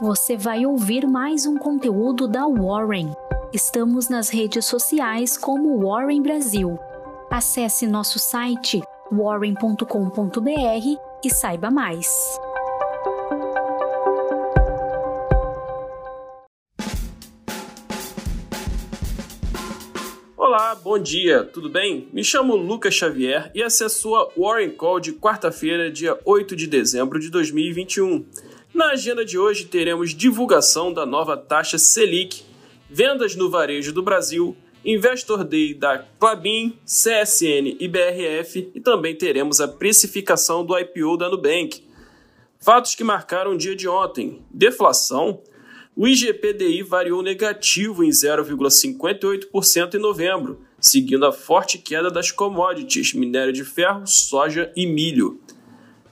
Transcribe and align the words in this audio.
você 0.00 0.34
vai 0.34 0.64
ouvir 0.64 1.06
mais 1.06 1.44
um 1.44 1.58
conteúdo 1.58 2.26
da 2.26 2.46
Warren. 2.46 3.12
Estamos 3.52 4.08
nas 4.08 4.30
redes 4.30 4.64
sociais 4.64 5.36
como 5.36 5.78
Warren 5.86 6.22
Brasil. 6.22 6.78
Acesse 7.30 7.86
nosso 7.86 8.18
site 8.18 8.80
warren.com.br 9.12 9.84
e 11.22 11.30
saiba 11.30 11.70
mais. 11.70 12.08
Olá, 20.34 20.74
bom 20.76 20.98
dia, 20.98 21.44
tudo 21.44 21.68
bem? 21.68 22.08
Me 22.10 22.24
chamo 22.24 22.56
Lucas 22.56 22.94
Xavier 22.94 23.50
e 23.54 23.62
essa 23.62 23.84
é 23.84 23.86
a 23.86 23.90
sua 23.90 24.32
Warren 24.34 24.70
Call 24.70 24.98
de 24.98 25.12
quarta-feira, 25.12 25.90
dia 25.90 26.18
8 26.24 26.56
de 26.56 26.66
dezembro 26.66 27.20
de 27.20 27.30
2021. 27.30 28.24
Na 28.72 28.90
agenda 28.92 29.24
de 29.24 29.36
hoje 29.36 29.64
teremos 29.64 30.14
divulgação 30.14 30.92
da 30.92 31.04
nova 31.04 31.36
taxa 31.36 31.76
Selic, 31.76 32.44
vendas 32.88 33.34
no 33.34 33.50
varejo 33.50 33.92
do 33.92 34.00
Brasil, 34.00 34.56
Investor 34.84 35.42
Day 35.42 35.74
da 35.74 35.98
Clabin, 36.18 36.78
CSN 36.86 37.76
e 37.80 37.88
BRF 37.88 38.70
e 38.72 38.80
também 38.80 39.16
teremos 39.16 39.60
a 39.60 39.66
precificação 39.66 40.64
do 40.64 40.78
IPO 40.78 41.16
da 41.16 41.28
Nubank. 41.28 41.82
Fatos 42.60 42.94
que 42.94 43.02
marcaram 43.02 43.54
o 43.54 43.58
dia 43.58 43.74
de 43.74 43.88
ontem: 43.88 44.40
deflação. 44.50 45.42
O 45.96 46.06
IGPDI 46.06 46.84
variou 46.84 47.22
negativo 47.22 48.04
em 48.04 48.10
0,58% 48.10 49.94
em 49.94 49.98
novembro, 49.98 50.60
seguindo 50.80 51.26
a 51.26 51.32
forte 51.32 51.76
queda 51.76 52.08
das 52.08 52.30
commodities, 52.30 53.12
minério 53.12 53.52
de 53.52 53.64
ferro, 53.64 54.06
soja 54.06 54.72
e 54.76 54.86
milho. 54.86 55.40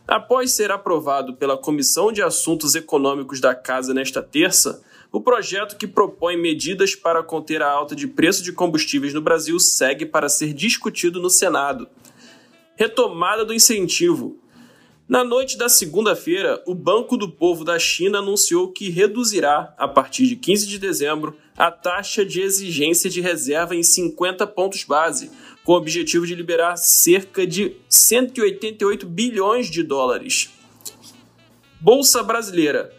Após 0.08 0.52
ser 0.52 0.72
aprovado 0.72 1.34
pela 1.34 1.58
Comissão 1.58 2.10
de 2.10 2.22
Assuntos 2.22 2.74
Econômicos 2.74 3.40
da 3.40 3.54
Casa 3.54 3.92
nesta 3.92 4.22
terça, 4.22 4.82
o 5.12 5.20
projeto 5.20 5.76
que 5.76 5.86
propõe 5.86 6.34
medidas 6.34 6.94
para 6.94 7.22
conter 7.22 7.60
a 7.60 7.70
alta 7.70 7.94
de 7.94 8.08
preço 8.08 8.42
de 8.42 8.50
combustíveis 8.50 9.12
no 9.12 9.20
Brasil 9.20 9.60
segue 9.60 10.06
para 10.06 10.30
ser 10.30 10.54
discutido 10.54 11.20
no 11.20 11.28
Senado. 11.28 11.86
Retomada 12.74 13.44
do 13.44 13.52
incentivo. 13.52 14.38
Na 15.08 15.24
noite 15.24 15.56
da 15.56 15.70
segunda-feira, 15.70 16.62
o 16.66 16.74
Banco 16.74 17.16
do 17.16 17.30
Povo 17.30 17.64
da 17.64 17.78
China 17.78 18.18
anunciou 18.18 18.70
que 18.70 18.90
reduzirá, 18.90 19.72
a 19.78 19.88
partir 19.88 20.26
de 20.26 20.36
15 20.36 20.66
de 20.66 20.78
dezembro, 20.78 21.34
a 21.56 21.70
taxa 21.70 22.26
de 22.26 22.42
exigência 22.42 23.08
de 23.08 23.22
reserva 23.22 23.74
em 23.74 23.82
50 23.82 24.46
pontos 24.48 24.84
base, 24.84 25.30
com 25.64 25.72
o 25.72 25.76
objetivo 25.76 26.26
de 26.26 26.34
liberar 26.34 26.76
cerca 26.76 27.46
de 27.46 27.74
188 27.88 29.06
bilhões 29.06 29.70
de 29.70 29.82
dólares. 29.82 30.50
Bolsa 31.80 32.22
Brasileira. 32.22 32.92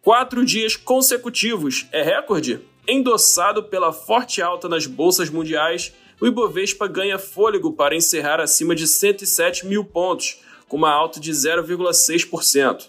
Quatro 0.00 0.46
dias 0.46 0.76
consecutivos 0.76 1.86
é 1.92 2.02
recorde? 2.02 2.58
Endossado 2.88 3.64
pela 3.64 3.92
forte 3.92 4.40
alta 4.40 4.66
nas 4.66 4.86
bolsas 4.86 5.28
mundiais, 5.28 5.92
o 6.18 6.26
Ibovespa 6.26 6.88
ganha 6.88 7.18
fôlego 7.18 7.74
para 7.74 7.94
encerrar 7.94 8.40
acima 8.40 8.74
de 8.74 8.86
107 8.86 9.66
mil 9.66 9.84
pontos, 9.84 10.38
com 10.70 10.76
uma 10.76 10.92
alta 10.92 11.18
de 11.18 11.32
0,6%. 11.32 12.86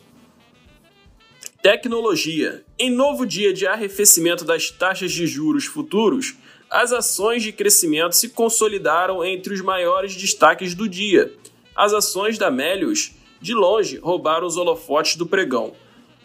Tecnologia. 1.64 2.64
Em 2.78 2.92
novo 2.92 3.26
dia 3.26 3.52
de 3.52 3.66
arrefecimento 3.66 4.46
das 4.46 4.70
taxas 4.70 5.12
de 5.12 5.26
juros 5.26 5.66
futuros, 5.66 6.36
as 6.70 6.94
ações 6.94 7.42
de 7.42 7.52
crescimento 7.52 8.16
se 8.16 8.30
consolidaram 8.30 9.26
entre 9.26 9.52
os 9.52 9.62
maiores 9.62 10.16
destaques 10.16 10.76
do 10.76 10.88
dia. 10.88 11.34
As 11.76 11.92
ações 11.92 12.38
da 12.38 12.52
Melius, 12.52 13.14
de 13.42 13.56
longe, 13.56 13.98
roubaram 13.98 14.46
os 14.46 14.58
holofotes 14.58 15.16
do 15.16 15.26
pregão. 15.26 15.74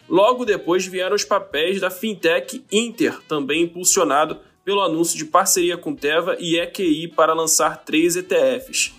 Logo 0.07 0.45
depois 0.45 0.85
vieram 0.85 1.17
os 1.17 1.25
papéis 1.25 1.81
da 1.81 1.89
fintech 1.89 2.63
Inter, 2.71 3.19
também 3.23 3.63
impulsionado 3.63 4.41
pelo 4.63 4.83
anúncio 4.83 5.17
de 5.17 5.25
parceria 5.25 5.79
com 5.79 5.95
Teva 5.95 6.37
e 6.39 6.59
EQI 6.59 7.09
para 7.09 7.33
lançar 7.33 7.83
três 7.83 8.15
ETFs. 8.15 8.93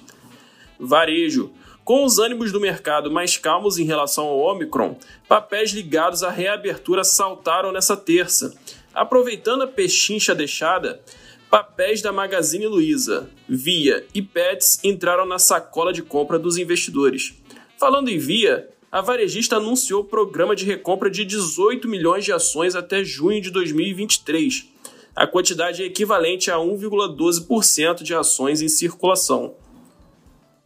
Varejo. 0.79 1.51
Com 1.87 2.03
os 2.03 2.19
ânimos 2.19 2.51
do 2.51 2.59
mercado 2.59 3.09
mais 3.09 3.37
calmos 3.37 3.77
em 3.77 3.85
relação 3.85 4.25
ao 4.25 4.39
Omicron, 4.39 4.97
papéis 5.25 5.71
ligados 5.71 6.21
à 6.21 6.29
reabertura 6.29 7.01
saltaram 7.01 7.71
nessa 7.71 7.95
terça. 7.95 8.53
Aproveitando 8.93 9.61
a 9.61 9.67
pechincha 9.67 10.35
deixada, 10.35 11.01
Papéis 11.49 12.01
da 12.01 12.11
Magazine 12.11 12.67
Luiza, 12.67 13.29
Via 13.47 14.05
e 14.13 14.21
Pets 14.21 14.81
entraram 14.83 15.25
na 15.25 15.39
sacola 15.39 15.93
de 15.93 16.01
compra 16.01 16.37
dos 16.37 16.57
investidores. 16.57 17.33
Falando 17.79 18.09
em 18.09 18.17
Via, 18.17 18.67
a 18.91 18.99
varejista 18.99 19.55
anunciou 19.55 20.03
programa 20.03 20.57
de 20.57 20.65
recompra 20.65 21.09
de 21.09 21.23
18 21.23 21.87
milhões 21.87 22.25
de 22.25 22.33
ações 22.33 22.75
até 22.75 23.01
junho 23.01 23.41
de 23.41 23.49
2023. 23.49 24.67
A 25.15 25.25
quantidade 25.25 25.81
é 25.81 25.85
equivalente 25.85 26.51
a 26.51 26.57
1,12% 26.57 28.03
de 28.03 28.13
ações 28.13 28.61
em 28.61 28.67
circulação. 28.67 29.55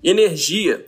Energia. 0.03 0.83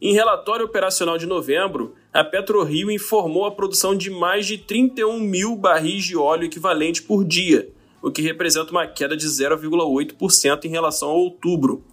Em 0.00 0.14
relatório 0.14 0.64
operacional 0.64 1.18
de 1.18 1.26
novembro, 1.26 1.94
a 2.12 2.24
PetroRio 2.24 2.90
informou 2.90 3.44
a 3.44 3.50
produção 3.50 3.94
de 3.94 4.10
mais 4.10 4.46
de 4.46 4.56
31 4.58 5.20
mil 5.20 5.56
barris 5.56 6.04
de 6.04 6.16
óleo 6.16 6.44
equivalente 6.44 7.02
por 7.02 7.24
dia 7.24 7.70
o 8.02 8.10
que 8.10 8.22
representa 8.22 8.70
uma 8.70 8.86
queda 8.86 9.16
de 9.16 9.26
0,8% 9.26 10.64
em 10.64 10.68
relação 10.68 11.10
a 11.10 11.14
outubro. 11.14 11.84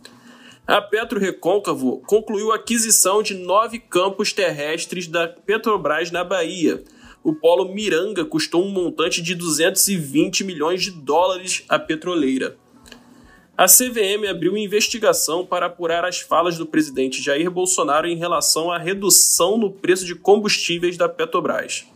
A 0.66 0.82
Petro 0.82 1.20
Recôncavo 1.20 2.02
concluiu 2.06 2.52
a 2.52 2.56
aquisição 2.56 3.24
de 3.24 3.34
nove 3.34 3.80
campos 3.80 4.34
terrestres 4.34 5.08
da 5.08 5.28
Petrobras 5.28 6.12
na 6.12 6.24
Bahia. 6.24 6.84
O 7.24 7.34
polo 7.34 7.74
Miranga 7.74 8.26
custou 8.26 8.64
um 8.64 8.70
montante 8.70 9.22
de 9.22 9.34
220 9.36 10.44
milhões 10.44 10.84
de 10.84 10.92
dólares 10.92 11.64
à 11.68 11.80
petroleira. 11.80 12.58
A 13.58 13.66
CVM 13.66 14.30
abriu 14.30 14.56
investigação 14.56 15.44
para 15.44 15.66
apurar 15.66 16.06
as 16.06 16.20
falas 16.20 16.60
do 16.60 16.66
presidente 16.68 17.24
Jair 17.24 17.50
Bolsonaro 17.50 18.06
em 18.06 18.16
relação 18.16 18.72
à 18.72 18.78
redução 18.78 19.58
no 19.58 19.72
preço 19.72 20.06
de 20.06 20.14
combustíveis 20.14 20.96
da 20.96 21.10
Petrobras. 21.10 21.88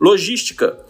Logística. 0.00 0.82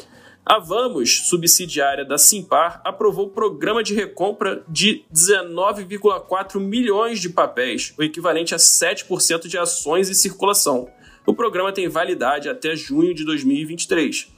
A 0.47 0.60
Vamos, 0.60 1.26
subsidiária 1.26 2.04
da 2.04 2.16
Simpar, 2.16 2.80
aprovou 2.84 3.26
o 3.26 3.30
programa 3.30 3.82
de 3.82 3.92
recompra 3.92 4.62
de 4.69 5.04
19,4 5.12 6.60
milhões 6.60 7.19
de 7.19 7.31
papéis, 7.31 7.92
o 7.98 8.02
equivalente 8.04 8.54
a 8.54 8.58
7% 8.58 9.48
de 9.48 9.58
ações 9.58 10.08
em 10.08 10.14
circulação. 10.14 10.88
O 11.26 11.34
programa 11.34 11.72
tem 11.72 11.88
validade 11.88 12.48
até 12.48 12.76
junho 12.76 13.12
de 13.14 13.25
2023. 13.25 14.32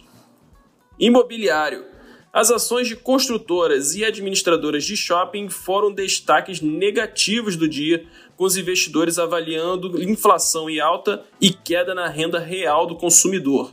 Imobiliário. 0.98 1.95
As 2.36 2.50
ações 2.50 2.86
de 2.86 2.94
construtoras 2.94 3.94
e 3.94 4.04
administradoras 4.04 4.84
de 4.84 4.94
shopping 4.94 5.48
foram 5.48 5.90
destaques 5.90 6.60
negativos 6.60 7.56
do 7.56 7.66
dia, 7.66 8.04
com 8.36 8.44
os 8.44 8.58
investidores 8.58 9.18
avaliando 9.18 10.02
inflação 10.02 10.68
e 10.68 10.78
alta 10.78 11.24
e 11.40 11.48
queda 11.48 11.94
na 11.94 12.08
renda 12.08 12.38
real 12.38 12.86
do 12.86 12.94
consumidor. 12.94 13.72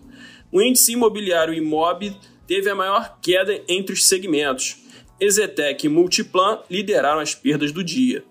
O 0.49 0.61
índice 0.61 0.93
imobiliário 0.93 1.53
Imob 1.53 2.15
teve 2.47 2.69
a 2.69 2.75
maior 2.75 3.19
queda 3.21 3.61
entre 3.67 3.93
os 3.93 4.07
segmentos. 4.07 4.77
Exetec 5.19 5.85
e 5.85 5.89
Multiplan 5.89 6.59
lideraram 6.71 7.19
as 7.19 7.35
perdas 7.35 7.73
do 7.73 7.83
dia. 7.83 8.23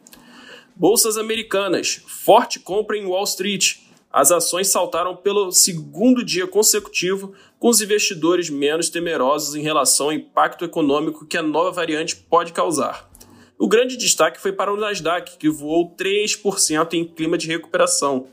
Bolsas 0.74 1.18
americanas. 1.18 2.00
Forte 2.06 2.58
compra 2.58 2.96
em 2.96 3.04
Wall 3.04 3.24
Street. 3.24 3.80
As 4.12 4.30
ações 4.30 4.68
saltaram 4.68 5.16
pelo 5.16 5.50
segundo 5.50 6.22
dia 6.22 6.46
consecutivo, 6.46 7.32
com 7.58 7.68
os 7.68 7.80
investidores 7.80 8.50
menos 8.50 8.90
temerosos 8.90 9.54
em 9.54 9.62
relação 9.62 10.06
ao 10.06 10.12
impacto 10.12 10.64
econômico 10.64 11.24
que 11.24 11.38
a 11.38 11.42
nova 11.42 11.70
variante 11.70 12.16
pode 12.16 12.52
causar. 12.52 13.10
O 13.58 13.66
grande 13.66 13.96
destaque 13.96 14.40
foi 14.40 14.52
para 14.52 14.72
o 14.72 14.76
Nasdaq, 14.76 15.38
que 15.38 15.48
voou 15.48 15.94
3% 15.96 16.92
em 16.92 17.04
clima 17.06 17.38
de 17.38 17.46
recuperação. 17.46 18.26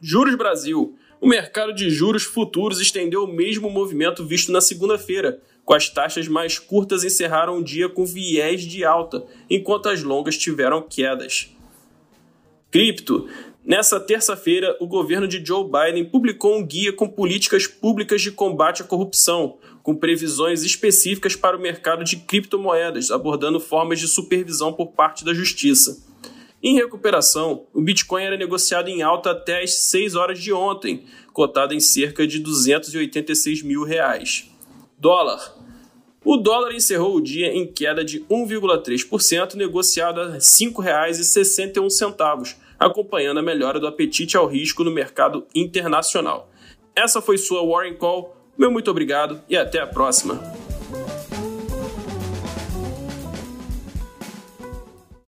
Juros 0.00 0.36
Brasil. 0.36 0.96
O 1.20 1.26
mercado 1.26 1.72
de 1.72 1.88
juros 1.88 2.24
futuros 2.24 2.80
estendeu 2.80 3.24
o 3.24 3.32
mesmo 3.32 3.70
movimento 3.70 4.24
visto 4.24 4.52
na 4.52 4.60
segunda-feira, 4.60 5.40
com 5.64 5.74
as 5.74 5.88
taxas 5.88 6.28
mais 6.28 6.58
curtas 6.58 7.04
encerraram 7.04 7.58
o 7.58 7.64
dia 7.64 7.88
com 7.88 8.04
viés 8.04 8.62
de 8.62 8.84
alta, 8.84 9.24
enquanto 9.48 9.88
as 9.88 10.02
longas 10.02 10.36
tiveram 10.36 10.82
quedas. 10.82 11.50
Cripto. 12.70 13.28
Nessa 13.64 14.00
terça-feira, 14.00 14.76
o 14.80 14.88
governo 14.88 15.28
de 15.28 15.44
Joe 15.44 15.64
Biden 15.64 16.06
publicou 16.06 16.58
um 16.58 16.66
guia 16.66 16.92
com 16.92 17.08
políticas 17.08 17.64
públicas 17.64 18.20
de 18.20 18.32
combate 18.32 18.82
à 18.82 18.84
corrupção, 18.84 19.58
com 19.84 19.94
previsões 19.94 20.64
específicas 20.64 21.36
para 21.36 21.56
o 21.56 21.60
mercado 21.60 22.02
de 22.02 22.16
criptomoedas, 22.16 23.12
abordando 23.12 23.60
formas 23.60 24.00
de 24.00 24.08
supervisão 24.08 24.72
por 24.72 24.88
parte 24.88 25.24
da 25.24 25.32
justiça. 25.32 26.04
Em 26.60 26.74
recuperação, 26.74 27.66
o 27.72 27.80
Bitcoin 27.80 28.24
era 28.24 28.36
negociado 28.36 28.88
em 28.88 29.00
alta 29.00 29.30
até 29.30 29.62
às 29.62 29.74
6 29.74 30.16
horas 30.16 30.40
de 30.40 30.52
ontem, 30.52 31.04
cotado 31.32 31.72
em 31.72 31.80
cerca 31.80 32.26
de 32.26 32.40
286 32.40 33.62
mil 33.62 33.84
reais. 33.84 34.50
Dólar. 34.98 35.62
O 36.24 36.36
dólar 36.36 36.72
encerrou 36.72 37.16
o 37.16 37.20
dia 37.20 37.52
em 37.52 37.66
queda 37.66 38.04
de 38.04 38.20
1,3%, 38.26 39.54
negociado 39.54 40.20
a 40.20 40.34
R$ 40.34 40.38
5,61, 40.38 42.54
acompanhando 42.86 43.38
a 43.38 43.42
melhora 43.42 43.80
do 43.80 43.86
apetite 43.86 44.36
ao 44.36 44.46
risco 44.46 44.84
no 44.84 44.90
mercado 44.90 45.46
internacional. 45.54 46.50
Essa 46.94 47.20
foi 47.20 47.38
sua 47.38 47.66
Warren 47.66 47.94
Call. 47.94 48.36
Meu 48.56 48.70
muito 48.70 48.90
obrigado 48.90 49.40
e 49.48 49.56
até 49.56 49.80
a 49.80 49.86
próxima. 49.86 50.61